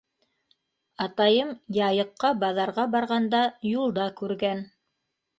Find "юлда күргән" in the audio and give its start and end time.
3.73-4.65